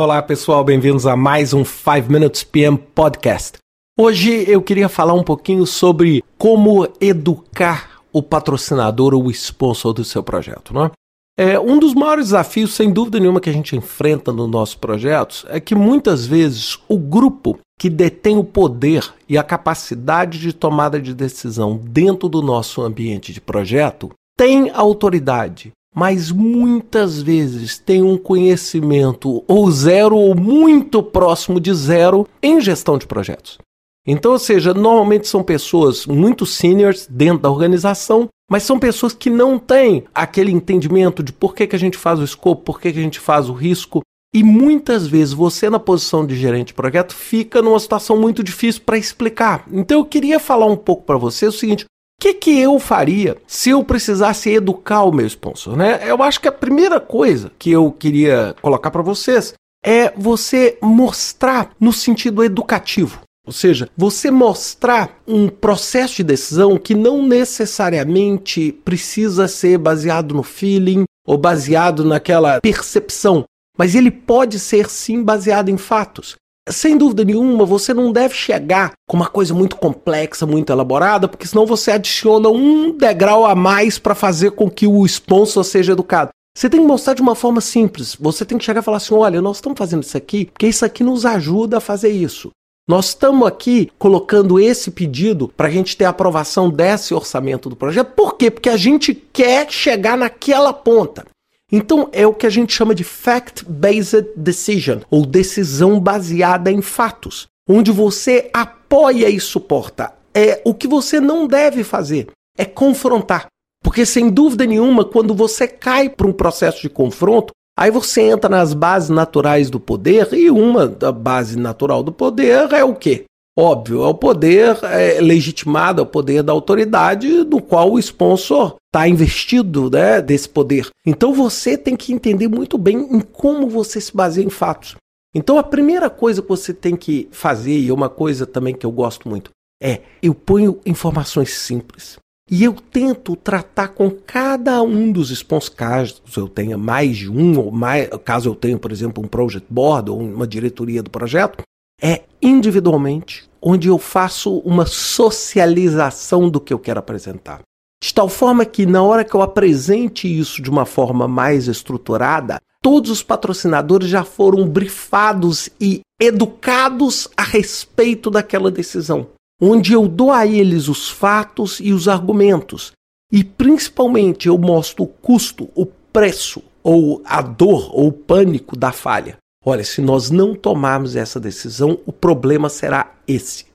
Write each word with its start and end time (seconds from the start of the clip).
Olá 0.00 0.22
pessoal, 0.22 0.62
bem-vindos 0.62 1.08
a 1.08 1.16
mais 1.16 1.52
um 1.52 1.64
5 1.64 2.08
Minutes 2.08 2.44
PM 2.44 2.78
Podcast. 2.78 3.58
Hoje 3.98 4.48
eu 4.48 4.62
queria 4.62 4.88
falar 4.88 5.12
um 5.12 5.24
pouquinho 5.24 5.66
sobre 5.66 6.22
como 6.38 6.86
educar 7.00 7.98
o 8.12 8.22
patrocinador 8.22 9.12
ou 9.12 9.24
o 9.24 9.30
sponsor 9.32 9.92
do 9.92 10.04
seu 10.04 10.22
projeto, 10.22 10.72
não 10.72 10.84
é? 10.84 10.90
É, 11.36 11.58
um 11.58 11.80
dos 11.80 11.94
maiores 11.94 12.26
desafios, 12.26 12.74
sem 12.74 12.92
dúvida 12.92 13.18
nenhuma, 13.18 13.40
que 13.40 13.50
a 13.50 13.52
gente 13.52 13.74
enfrenta 13.74 14.32
nos 14.32 14.48
nossos 14.48 14.76
projetos 14.76 15.44
é 15.48 15.58
que 15.58 15.74
muitas 15.74 16.24
vezes 16.24 16.78
o 16.88 16.96
grupo 16.96 17.58
que 17.76 17.90
detém 17.90 18.38
o 18.38 18.44
poder 18.44 19.04
e 19.28 19.36
a 19.36 19.42
capacidade 19.42 20.38
de 20.38 20.52
tomada 20.52 21.00
de 21.00 21.12
decisão 21.12 21.76
dentro 21.76 22.28
do 22.28 22.40
nosso 22.40 22.82
ambiente 22.82 23.32
de 23.32 23.40
projeto 23.40 24.12
tem 24.36 24.70
autoridade, 24.70 25.72
mas 25.98 26.30
muitas 26.30 27.20
vezes 27.20 27.76
tem 27.76 28.04
um 28.04 28.16
conhecimento 28.16 29.42
ou 29.48 29.68
zero 29.68 30.14
ou 30.16 30.32
muito 30.32 31.02
próximo 31.02 31.58
de 31.58 31.74
zero 31.74 32.24
em 32.40 32.60
gestão 32.60 32.96
de 32.96 33.04
projetos. 33.04 33.58
Então, 34.06 34.30
ou 34.30 34.38
seja, 34.38 34.72
normalmente 34.72 35.26
são 35.26 35.42
pessoas 35.42 36.06
muito 36.06 36.46
seniors 36.46 37.08
dentro 37.10 37.42
da 37.42 37.50
organização, 37.50 38.28
mas 38.48 38.62
são 38.62 38.78
pessoas 38.78 39.12
que 39.12 39.28
não 39.28 39.58
têm 39.58 40.04
aquele 40.14 40.52
entendimento 40.52 41.20
de 41.20 41.32
por 41.32 41.52
que, 41.52 41.66
que 41.66 41.74
a 41.74 41.80
gente 41.80 41.98
faz 41.98 42.20
o 42.20 42.24
escopo, 42.24 42.62
por 42.62 42.80
que, 42.80 42.92
que 42.92 42.98
a 43.00 43.02
gente 43.02 43.18
faz 43.18 43.48
o 43.48 43.52
risco. 43.52 44.00
E 44.32 44.44
muitas 44.44 45.04
vezes 45.04 45.34
você, 45.34 45.68
na 45.68 45.80
posição 45.80 46.24
de 46.24 46.36
gerente 46.36 46.68
de 46.68 46.74
projeto, 46.74 47.12
fica 47.12 47.60
numa 47.60 47.80
situação 47.80 48.16
muito 48.16 48.44
difícil 48.44 48.82
para 48.86 48.96
explicar. 48.96 49.66
Então, 49.72 49.98
eu 49.98 50.04
queria 50.04 50.38
falar 50.38 50.66
um 50.66 50.76
pouco 50.76 51.02
para 51.02 51.18
você 51.18 51.46
o 51.46 51.52
seguinte: 51.52 51.86
o 52.18 52.20
que, 52.20 52.34
que 52.34 52.58
eu 52.58 52.80
faria 52.80 53.36
se 53.46 53.70
eu 53.70 53.84
precisasse 53.84 54.50
educar 54.50 55.04
o 55.04 55.12
meu 55.12 55.26
sponsor? 55.26 55.76
Né? 55.76 56.00
Eu 56.04 56.20
acho 56.20 56.40
que 56.40 56.48
a 56.48 56.52
primeira 56.52 56.98
coisa 56.98 57.52
que 57.56 57.70
eu 57.70 57.92
queria 57.92 58.56
colocar 58.60 58.90
para 58.90 59.02
vocês 59.02 59.54
é 59.84 60.12
você 60.16 60.76
mostrar 60.82 61.70
no 61.78 61.92
sentido 61.92 62.42
educativo. 62.42 63.20
Ou 63.46 63.52
seja, 63.52 63.88
você 63.96 64.32
mostrar 64.32 65.16
um 65.28 65.48
processo 65.48 66.16
de 66.16 66.24
decisão 66.24 66.76
que 66.76 66.92
não 66.92 67.24
necessariamente 67.24 68.72
precisa 68.84 69.46
ser 69.46 69.78
baseado 69.78 70.34
no 70.34 70.42
feeling 70.42 71.04
ou 71.24 71.38
baseado 71.38 72.04
naquela 72.04 72.60
percepção, 72.60 73.44
mas 73.78 73.94
ele 73.94 74.10
pode 74.10 74.58
ser 74.58 74.90
sim 74.90 75.22
baseado 75.22 75.68
em 75.68 75.78
fatos. 75.78 76.34
Sem 76.70 76.96
dúvida 76.96 77.24
nenhuma, 77.24 77.64
você 77.64 77.94
não 77.94 78.12
deve 78.12 78.34
chegar 78.34 78.92
com 79.08 79.16
uma 79.16 79.26
coisa 79.28 79.54
muito 79.54 79.76
complexa, 79.76 80.46
muito 80.46 80.72
elaborada, 80.72 81.28
porque 81.28 81.46
senão 81.46 81.64
você 81.64 81.90
adiciona 81.90 82.48
um 82.48 82.96
degrau 82.96 83.46
a 83.46 83.54
mais 83.54 83.98
para 83.98 84.14
fazer 84.14 84.52
com 84.52 84.70
que 84.70 84.86
o 84.86 85.04
sponsor 85.06 85.64
seja 85.64 85.92
educado. 85.92 86.30
Você 86.56 86.68
tem 86.68 86.80
que 86.80 86.86
mostrar 86.86 87.14
de 87.14 87.22
uma 87.22 87.34
forma 87.34 87.60
simples. 87.60 88.16
Você 88.18 88.44
tem 88.44 88.58
que 88.58 88.64
chegar 88.64 88.80
e 88.80 88.84
falar 88.84 88.96
assim: 88.96 89.14
olha, 89.14 89.40
nós 89.40 89.58
estamos 89.58 89.78
fazendo 89.78 90.02
isso 90.02 90.16
aqui 90.16 90.46
porque 90.46 90.66
isso 90.66 90.84
aqui 90.84 91.04
nos 91.04 91.24
ajuda 91.24 91.78
a 91.78 91.80
fazer 91.80 92.10
isso. 92.10 92.50
Nós 92.88 93.08
estamos 93.08 93.46
aqui 93.46 93.90
colocando 93.98 94.58
esse 94.58 94.90
pedido 94.90 95.52
para 95.54 95.68
a 95.68 95.70
gente 95.70 95.94
ter 95.96 96.06
a 96.06 96.08
aprovação 96.08 96.70
desse 96.70 97.12
orçamento 97.12 97.68
do 97.68 97.76
projeto. 97.76 98.12
Por 98.14 98.34
quê? 98.36 98.50
Porque 98.50 98.70
a 98.70 98.78
gente 98.78 99.14
quer 99.14 99.70
chegar 99.70 100.16
naquela 100.16 100.72
ponta. 100.72 101.26
Então 101.70 102.08
é 102.12 102.26
o 102.26 102.34
que 102.34 102.46
a 102.46 102.50
gente 102.50 102.72
chama 102.72 102.94
de 102.94 103.04
fact-based 103.04 104.28
decision, 104.36 105.00
ou 105.10 105.26
decisão 105.26 106.00
baseada 106.00 106.70
em 106.70 106.80
fatos, 106.80 107.46
onde 107.68 107.90
você 107.90 108.50
apoia 108.52 109.28
e 109.28 109.38
suporta. 109.38 110.12
É 110.34 110.62
o 110.64 110.72
que 110.74 110.86
você 110.86 111.20
não 111.20 111.46
deve 111.46 111.84
fazer 111.84 112.28
é 112.56 112.64
confrontar. 112.64 113.46
Porque 113.82 114.04
sem 114.04 114.28
dúvida 114.28 114.66
nenhuma, 114.66 115.04
quando 115.04 115.32
você 115.32 115.68
cai 115.68 116.08
para 116.08 116.26
um 116.26 116.32
processo 116.32 116.82
de 116.82 116.88
confronto, 116.88 117.52
Aí 117.78 117.92
você 117.92 118.22
entra 118.22 118.50
nas 118.50 118.74
bases 118.74 119.08
naturais 119.08 119.70
do 119.70 119.78
poder, 119.78 120.34
e 120.34 120.50
uma 120.50 120.88
da 120.88 121.12
base 121.12 121.56
natural 121.56 122.02
do 122.02 122.10
poder 122.10 122.72
é 122.72 122.82
o 122.82 122.92
quê? 122.92 123.24
Óbvio, 123.60 124.04
é 124.04 124.06
o 124.06 124.14
poder 124.14 124.78
é, 124.84 125.20
legitimado, 125.20 126.00
é 126.00 126.04
o 126.04 126.06
poder 126.06 126.44
da 126.44 126.52
autoridade 126.52 127.42
do 127.42 127.60
qual 127.60 127.90
o 127.90 127.98
sponsor 127.98 128.76
está 128.86 129.08
investido 129.08 129.90
né, 129.90 130.22
desse 130.22 130.48
poder. 130.48 130.88
Então 131.04 131.34
você 131.34 131.76
tem 131.76 131.96
que 131.96 132.12
entender 132.12 132.46
muito 132.46 132.78
bem 132.78 132.96
em 132.96 133.18
como 133.18 133.68
você 133.68 134.00
se 134.00 134.14
baseia 134.14 134.46
em 134.46 134.50
fatos. 134.50 134.94
Então 135.34 135.58
a 135.58 135.64
primeira 135.64 136.08
coisa 136.08 136.40
que 136.40 136.48
você 136.48 136.72
tem 136.72 136.94
que 136.94 137.28
fazer, 137.32 137.76
e 137.76 137.88
é 137.88 137.92
uma 137.92 138.08
coisa 138.08 138.46
também 138.46 138.72
que 138.72 138.86
eu 138.86 138.92
gosto 138.92 139.28
muito, 139.28 139.50
é 139.82 140.02
eu 140.22 140.36
ponho 140.36 140.78
informações 140.86 141.52
simples. 141.54 142.16
E 142.48 142.62
eu 142.62 142.74
tento 142.74 143.34
tratar 143.34 143.88
com 143.88 144.08
cada 144.08 144.80
um 144.82 145.10
dos 145.10 145.32
sponsors, 145.32 145.68
caso 145.68 146.22
eu 146.36 146.48
tenha 146.48 146.78
mais 146.78 147.16
de 147.16 147.28
um, 147.28 147.58
ou 147.58 147.72
mais, 147.72 148.08
caso 148.24 148.50
eu 148.50 148.54
tenha, 148.54 148.78
por 148.78 148.92
exemplo, 148.92 149.20
um 149.20 149.26
project 149.26 149.66
board 149.68 150.12
ou 150.12 150.20
uma 150.20 150.46
diretoria 150.46 151.02
do 151.02 151.10
projeto, 151.10 151.60
é 152.00 152.22
individualmente, 152.40 153.47
onde 153.60 153.88
eu 153.88 153.98
faço 153.98 154.58
uma 154.58 154.86
socialização 154.86 156.48
do 156.48 156.60
que 156.60 156.72
eu 156.72 156.78
quero 156.78 156.98
apresentar. 156.98 157.60
De 158.02 158.14
tal 158.14 158.28
forma 158.28 158.64
que 158.64 158.86
na 158.86 159.02
hora 159.02 159.24
que 159.24 159.34
eu 159.34 159.42
apresente 159.42 160.28
isso 160.28 160.62
de 160.62 160.70
uma 160.70 160.84
forma 160.84 161.26
mais 161.26 161.66
estruturada, 161.66 162.60
todos 162.80 163.10
os 163.10 163.22
patrocinadores 163.22 164.08
já 164.08 164.24
foram 164.24 164.66
brifados 164.68 165.68
e 165.80 166.00
educados 166.20 167.28
a 167.36 167.42
respeito 167.42 168.30
daquela 168.30 168.70
decisão 168.70 169.28
onde 169.60 169.92
eu 169.92 170.06
dou 170.06 170.30
a 170.30 170.46
eles 170.46 170.88
os 170.88 171.10
fatos 171.10 171.80
e 171.80 171.92
os 171.92 172.06
argumentos, 172.06 172.92
e 173.32 173.42
principalmente 173.42 174.48
eu 174.48 174.56
mostro 174.56 175.04
o 175.04 175.08
custo, 175.08 175.68
o 175.74 175.84
preço, 175.84 176.62
ou 176.82 177.20
a 177.24 177.42
dor 177.42 177.90
ou 177.92 178.08
o 178.08 178.12
pânico 178.12 178.76
da 178.76 178.92
falha. 178.92 179.36
Olha, 179.70 179.84
se 179.84 180.00
nós 180.00 180.30
não 180.30 180.54
tomarmos 180.54 181.14
essa 181.14 181.38
decisão, 181.38 182.00
o 182.06 182.10
problema 182.10 182.70
será 182.70 183.12
esse. 183.28 183.66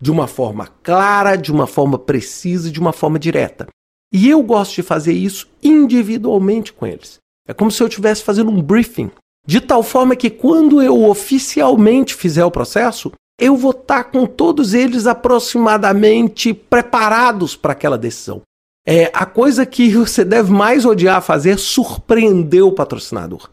De 0.00 0.08
uma 0.08 0.28
forma 0.28 0.68
clara, 0.80 1.34
de 1.34 1.50
uma 1.50 1.66
forma 1.66 1.98
precisa, 1.98 2.70
de 2.70 2.78
uma 2.78 2.92
forma 2.92 3.18
direta. 3.18 3.66
E 4.14 4.28
eu 4.30 4.44
gosto 4.44 4.76
de 4.76 4.84
fazer 4.84 5.12
isso 5.12 5.48
individualmente 5.60 6.72
com 6.72 6.86
eles. 6.86 7.18
É 7.48 7.52
como 7.52 7.68
se 7.68 7.82
eu 7.82 7.88
estivesse 7.88 8.22
fazendo 8.22 8.48
um 8.48 8.62
briefing, 8.62 9.10
de 9.44 9.60
tal 9.60 9.82
forma 9.82 10.14
que 10.14 10.30
quando 10.30 10.80
eu 10.80 11.02
oficialmente 11.02 12.14
fizer 12.14 12.44
o 12.44 12.50
processo, 12.52 13.10
eu 13.36 13.56
vou 13.56 13.72
estar 13.72 14.04
com 14.04 14.26
todos 14.26 14.72
eles 14.72 15.08
aproximadamente 15.08 16.54
preparados 16.54 17.56
para 17.56 17.72
aquela 17.72 17.98
decisão. 17.98 18.42
É 18.86 19.10
a 19.12 19.26
coisa 19.26 19.66
que 19.66 19.90
você 19.90 20.24
deve 20.24 20.52
mais 20.52 20.84
odiar 20.84 21.20
fazer 21.20 21.50
é 21.50 21.56
surpreender 21.56 22.64
o 22.64 22.70
patrocinador. 22.70 23.50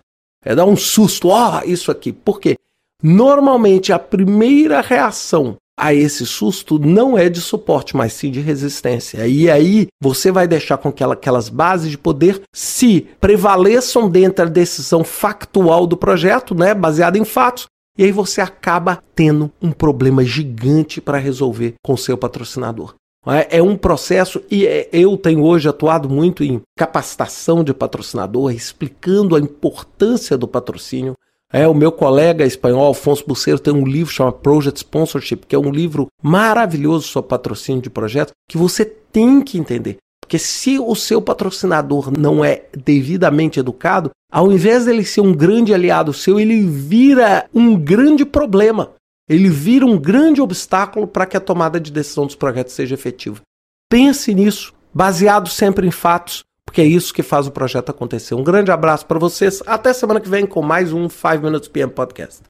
É 0.48 0.56
dar 0.56 0.66
um 0.66 0.78
susto, 0.78 1.28
ó, 1.28 1.60
oh, 1.60 1.70
isso 1.70 1.92
aqui. 1.92 2.14
Por 2.14 2.40
quê? 2.40 2.56
Normalmente 3.04 3.92
a 3.92 4.00
primeira 4.00 4.80
reação 4.80 5.58
a 5.78 5.94
esse 5.94 6.26
susto 6.26 6.80
não 6.80 7.18
é 7.18 7.28
de 7.28 7.42
suporte, 7.42 7.98
mas 7.98 8.14
sim 8.14 8.32
de 8.32 8.40
resistência. 8.40 9.28
E 9.28 9.52
aí 9.52 9.88
você 10.02 10.32
vai 10.32 10.48
deixar 10.48 10.78
com 10.78 10.90
que 10.90 11.04
aquelas 11.04 11.50
bases 11.50 11.92
de 11.92 11.98
poder 11.98 12.42
se 12.56 13.06
prevaleçam 13.20 14.10
dentro 14.10 14.46
da 14.46 14.52
decisão 14.52 15.04
factual 15.04 15.86
do 15.86 15.98
projeto, 15.98 16.56
né, 16.56 16.74
baseada 16.74 17.18
em 17.18 17.26
fatos, 17.26 17.68
e 17.98 18.06
aí 18.06 18.12
você 18.14 18.40
acaba 18.40 19.04
tendo 19.14 19.52
um 19.62 19.74
problema 19.74 20.24
gigante 20.24 21.02
para 21.02 21.18
resolver 21.18 21.74
com 21.84 21.98
seu 21.98 22.18
patrocinador. 22.18 22.96
É, 23.26 23.58
é 23.58 23.64
um 23.64 23.76
processo, 23.76 24.42
e 24.50 24.66
é, 24.66 24.90
eu 24.92 25.18
tenho 25.18 25.44
hoje 25.44 25.68
atuado 25.68 26.10
muito 26.10 26.44
em 26.44 26.62
capacitação 26.78 27.64
de 27.64 27.74
patrocinador, 27.74 28.52
explicando 28.52 29.36
a 29.36 29.40
importância 29.40 30.38
do 30.38 30.48
patrocínio. 30.48 31.16
É, 31.52 31.68
o 31.68 31.74
meu 31.74 31.92
colega 31.92 32.46
espanhol, 32.46 32.86
Alfonso 32.88 33.24
Buceiro, 33.26 33.60
tem 33.60 33.74
um 33.74 33.86
livro 33.86 34.14
chamado 34.14 34.38
Project 34.38 34.80
Sponsorship, 34.80 35.46
que 35.48 35.56
é 35.56 35.60
um 35.60 35.72
livro 35.72 36.08
maravilhoso 36.22 37.08
sobre 37.08 37.30
patrocínio 37.30 37.82
de 37.82 37.90
projetos, 37.90 38.34
que 38.50 38.58
você 38.58 38.84
tem 38.86 39.42
que 39.42 39.58
entender. 39.58 39.98
Porque 40.22 40.38
se 40.38 40.78
o 40.78 40.94
seu 40.94 41.22
patrocinador 41.22 42.12
não 42.12 42.44
é 42.44 42.66
devidamente 42.76 43.62
educado, 43.62 44.12
ao 44.30 44.52
invés 44.52 44.84
dele 44.84 45.06
ser 45.06 45.22
um 45.22 45.34
grande 45.34 45.74
aliado 45.74 46.12
seu, 46.12 46.38
ele 46.38 46.64
vira 46.64 47.46
um 47.54 47.78
grande 47.78 48.26
problema. 48.26 48.92
Ele 49.30 49.50
vira 49.50 49.86
um 49.86 49.98
grande 49.98 50.42
obstáculo 50.42 51.08
para 51.08 51.26
que 51.26 51.36
a 51.36 51.42
tomada 51.42 51.80
de 51.80 51.92
decisão 51.92 52.26
dos 52.26 52.36
projetos 52.36 52.74
seja 52.74 52.96
efetiva. 52.96 53.42
Pense 53.90 54.34
nisso, 54.34 54.74
baseado 54.94 55.50
sempre 55.50 55.86
em 55.86 55.92
fatos, 55.92 56.44
porque 56.66 56.82
é 56.82 56.86
isso 56.86 57.14
que 57.14 57.24
faz 57.24 57.48
o 57.48 57.52
projeto 57.52 57.90
acontecer. 57.90 58.36
Um 58.36 58.44
grande 58.44 58.72
abraço 58.72 59.06
para 59.06 59.20
vocês. 59.20 59.62
Até 59.66 59.94
semana 59.94 60.20
que 60.20 60.30
vem 60.30 60.46
com 60.46 60.62
mais 60.62 60.94
um 60.94 61.10
5 61.10 61.40
Minutes 61.44 61.68
PM 61.68 61.92
Podcast. 61.92 62.42